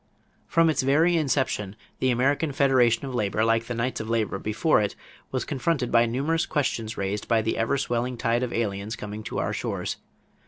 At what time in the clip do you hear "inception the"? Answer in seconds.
1.15-2.09